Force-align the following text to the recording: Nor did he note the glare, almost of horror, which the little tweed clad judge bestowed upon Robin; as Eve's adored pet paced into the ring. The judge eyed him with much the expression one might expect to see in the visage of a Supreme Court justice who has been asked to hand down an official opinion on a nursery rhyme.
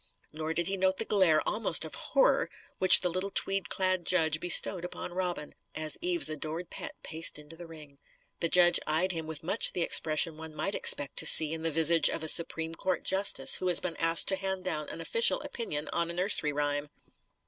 Nor 0.33 0.55
did 0.55 0.65
he 0.65 0.77
note 0.77 0.97
the 0.97 1.05
glare, 1.05 1.47
almost 1.47 1.85
of 1.85 1.93
horror, 1.93 2.49
which 2.79 3.01
the 3.01 3.09
little 3.09 3.29
tweed 3.29 3.69
clad 3.69 4.03
judge 4.03 4.39
bestowed 4.39 4.83
upon 4.83 5.13
Robin; 5.13 5.53
as 5.75 5.99
Eve's 6.01 6.27
adored 6.27 6.71
pet 6.71 6.95
paced 7.03 7.37
into 7.37 7.55
the 7.55 7.67
ring. 7.67 7.99
The 8.39 8.49
judge 8.49 8.79
eyed 8.87 9.11
him 9.11 9.27
with 9.27 9.43
much 9.43 9.73
the 9.73 9.83
expression 9.83 10.37
one 10.37 10.55
might 10.55 10.73
expect 10.73 11.17
to 11.17 11.27
see 11.27 11.53
in 11.53 11.61
the 11.61 11.69
visage 11.69 12.09
of 12.09 12.23
a 12.23 12.27
Supreme 12.27 12.73
Court 12.73 13.03
justice 13.03 13.57
who 13.57 13.67
has 13.67 13.79
been 13.79 13.95
asked 13.97 14.27
to 14.29 14.37
hand 14.37 14.63
down 14.63 14.89
an 14.89 15.01
official 15.01 15.39
opinion 15.41 15.87
on 15.93 16.09
a 16.09 16.13
nursery 16.13 16.51
rhyme. 16.51 16.89